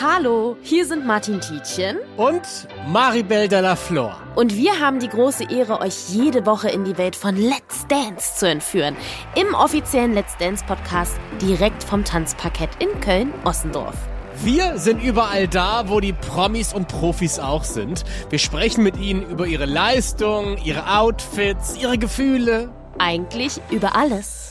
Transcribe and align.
Hallo, 0.00 0.56
hier 0.62 0.84
sind 0.86 1.06
Martin 1.06 1.40
Tietjen 1.40 1.98
und 2.16 2.42
Maribel 2.88 3.46
Della 3.46 3.76
Flor. 3.76 4.20
Und 4.34 4.56
wir 4.56 4.80
haben 4.80 4.98
die 4.98 5.08
große 5.08 5.44
Ehre, 5.52 5.80
euch 5.80 6.08
jede 6.08 6.44
Woche 6.46 6.68
in 6.68 6.84
die 6.84 6.98
Welt 6.98 7.14
von 7.14 7.36
Let's 7.36 7.86
Dance 7.86 8.34
zu 8.34 8.48
entführen. 8.48 8.96
Im 9.36 9.54
offiziellen 9.54 10.12
Let's 10.12 10.36
Dance 10.36 10.64
Podcast 10.66 11.14
direkt 11.40 11.84
vom 11.84 12.04
Tanzparkett 12.04 12.70
in 12.80 12.88
Köln-Ossendorf. 13.00 13.94
Wir 14.42 14.78
sind 14.78 15.00
überall 15.00 15.46
da, 15.46 15.88
wo 15.88 16.00
die 16.00 16.12
Promis 16.12 16.74
und 16.74 16.88
Profis 16.88 17.38
auch 17.38 17.62
sind. 17.62 18.02
Wir 18.30 18.40
sprechen 18.40 18.82
mit 18.82 18.96
ihnen 18.96 19.22
über 19.22 19.46
ihre 19.46 19.66
Leistung, 19.66 20.58
ihre 20.64 20.98
Outfits, 20.98 21.76
ihre 21.80 21.98
Gefühle. 21.98 22.68
Eigentlich 22.98 23.60
über 23.70 23.94
alles. 23.94 24.50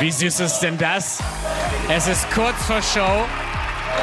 Wie 0.00 0.10
süß 0.10 0.40
ist 0.40 0.60
denn 0.60 0.78
das? 0.78 1.18
Es 1.92 2.06
ist 2.06 2.30
kurz 2.30 2.54
vor 2.66 2.80
Show. 2.82 3.24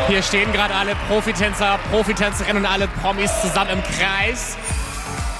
Hier 0.09 0.21
stehen 0.21 0.51
gerade 0.51 0.75
alle 0.75 0.93
Profitänzer, 1.07 1.79
Profitänzerinnen 1.89 2.65
und 2.65 2.69
alle 2.69 2.85
Promis 3.01 3.31
zusammen 3.41 3.71
im 3.71 3.81
Kreis. 3.81 4.57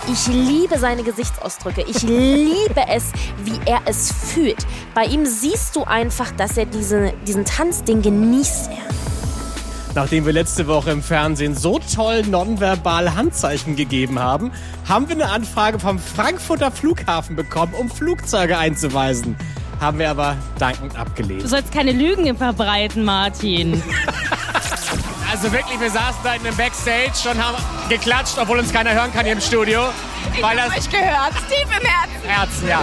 Ich 0.09 0.27
liebe 0.27 0.79
seine 0.79 1.03
Gesichtsausdrücke. 1.03 1.81
Ich 1.81 2.03
liebe 2.03 2.87
es, 2.87 3.11
wie 3.43 3.59
er 3.69 3.81
es 3.83 4.13
fühlt. 4.13 4.65
Bei 4.95 5.03
ihm 5.03 5.25
siehst 5.25 5.75
du 5.75 5.83
einfach, 5.83 6.31
dass 6.37 6.55
er 6.55 6.65
diese, 6.65 7.11
diesen 7.27 7.43
Tanz, 7.43 7.83
den 7.83 8.01
genießt 8.01 8.69
er. 8.71 9.93
Nachdem 9.93 10.25
wir 10.25 10.31
letzte 10.31 10.67
Woche 10.67 10.91
im 10.91 11.03
Fernsehen 11.03 11.53
so 11.53 11.79
toll 11.79 12.21
nonverbal 12.21 13.13
Handzeichen 13.13 13.75
gegeben 13.75 14.19
haben, 14.19 14.53
haben 14.87 15.09
wir 15.09 15.15
eine 15.17 15.29
Anfrage 15.29 15.79
vom 15.79 15.99
Frankfurter 15.99 16.71
Flughafen 16.71 17.35
bekommen, 17.35 17.73
um 17.73 17.89
Flugzeuge 17.89 18.57
einzuweisen 18.57 19.35
haben 19.79 19.99
wir 19.99 20.09
aber 20.09 20.37
dankend 20.59 20.97
abgelehnt. 20.97 21.43
Du 21.43 21.47
sollst 21.47 21.71
keine 21.71 21.91
Lügen 21.91 22.35
verbreiten, 22.35 23.03
Martin. 23.03 23.73
also 25.31 25.51
wirklich, 25.51 25.79
wir 25.79 25.89
saßen 25.89 26.19
da 26.23 26.33
in 26.33 26.41
einem 26.45 26.55
Backstage 26.55 27.29
und 27.31 27.43
haben 27.43 27.57
geklatscht, 27.89 28.37
obwohl 28.39 28.59
uns 28.59 28.71
keiner 28.71 28.93
hören 28.93 29.11
kann 29.13 29.25
hier 29.25 29.33
im 29.33 29.41
Studio. 29.41 29.81
Ich 30.35 30.41
weil 30.41 30.57
das 30.57 30.69
euch 30.69 30.89
gehört, 30.89 31.33
tief 31.49 31.67
im 31.79 31.87
Herzen. 31.87 32.27
Herzen, 32.27 32.67
ja. 32.67 32.81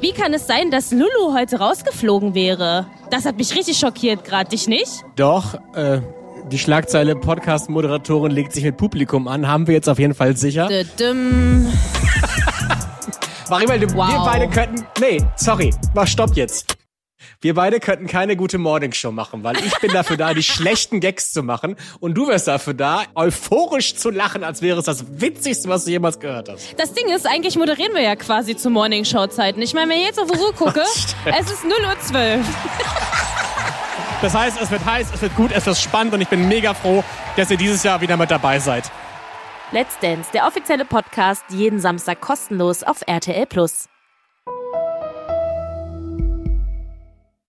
Wie 0.00 0.12
kann 0.12 0.34
es 0.34 0.46
sein, 0.46 0.70
dass 0.70 0.90
Lulu 0.90 1.32
heute 1.32 1.58
rausgeflogen 1.58 2.34
wäre? 2.34 2.86
Das 3.10 3.24
hat 3.24 3.36
mich 3.36 3.54
richtig 3.54 3.78
schockiert 3.78 4.24
gerade, 4.24 4.50
dich 4.50 4.66
nicht? 4.66 5.04
Doch, 5.14 5.54
äh, 5.74 6.00
die 6.50 6.58
Schlagzeile 6.58 7.14
Podcast-Moderatorin 7.14 8.32
legt 8.32 8.52
sich 8.52 8.64
mit 8.64 8.76
Publikum 8.76 9.28
an, 9.28 9.46
haben 9.46 9.68
wir 9.68 9.74
jetzt 9.74 9.88
auf 9.88 9.98
jeden 9.98 10.14
Fall 10.14 10.36
sicher. 10.36 10.68
Düm. 10.98 11.68
Maribel, 13.52 13.94
wow. 13.94 14.08
wir 14.08 14.18
beide 14.24 14.48
könnten. 14.48 14.86
Nee, 14.98 15.22
sorry, 15.36 15.74
mach 15.94 16.06
Stopp 16.06 16.34
jetzt. 16.36 16.78
Wir 17.42 17.52
beide 17.52 17.80
könnten 17.80 18.06
keine 18.06 18.34
gute 18.34 18.56
Morningshow 18.56 19.12
machen, 19.12 19.44
weil 19.44 19.58
ich 19.58 19.78
bin 19.78 19.92
dafür 19.92 20.16
da, 20.16 20.32
die 20.32 20.42
schlechten 20.42 21.00
Gags 21.00 21.34
zu 21.34 21.42
machen 21.42 21.76
und 22.00 22.14
du 22.14 22.28
wärst 22.28 22.48
dafür 22.48 22.72
da, 22.72 23.02
euphorisch 23.14 23.94
zu 23.94 24.08
lachen, 24.08 24.42
als 24.42 24.62
wäre 24.62 24.78
es 24.78 24.86
das 24.86 25.20
Witzigste, 25.20 25.68
was 25.68 25.84
du 25.84 25.90
jemals 25.90 26.18
gehört 26.18 26.48
hast. 26.48 26.80
Das 26.80 26.94
Ding 26.94 27.08
ist, 27.14 27.26
eigentlich 27.26 27.56
moderieren 27.56 27.92
wir 27.92 28.00
ja 28.00 28.16
quasi 28.16 28.56
zu 28.56 28.70
Morningshow-Zeiten. 28.70 29.60
Ich 29.60 29.74
meine, 29.74 29.90
wenn 29.90 29.98
ich 29.98 30.06
jetzt 30.06 30.18
auf 30.18 30.30
die 30.30 30.38
Uhr 30.38 30.54
gucke, 30.54 30.80
es 31.26 31.50
ist 31.50 31.64
0 31.64 31.72
Uhr 31.72 32.00
12. 32.00 32.46
Das 34.22 34.34
heißt, 34.34 34.56
es 34.62 34.70
wird 34.70 34.82
heiß, 34.82 35.08
es 35.12 35.20
wird 35.20 35.36
gut, 35.36 35.50
es 35.52 35.66
wird 35.66 35.76
spannend 35.76 36.14
und 36.14 36.22
ich 36.22 36.28
bin 36.28 36.48
mega 36.48 36.72
froh, 36.72 37.04
dass 37.36 37.50
ihr 37.50 37.58
dieses 37.58 37.82
Jahr 37.82 38.00
wieder 38.00 38.16
mit 38.16 38.30
dabei 38.30 38.60
seid. 38.60 38.90
Let's 39.72 39.98
Dance, 40.00 40.30
der 40.34 40.46
offizielle 40.46 40.84
Podcast, 40.84 41.44
jeden 41.48 41.80
Samstag 41.80 42.20
kostenlos 42.20 42.82
auf 42.82 43.00
RTL 43.06 43.46
Plus. 43.46 43.88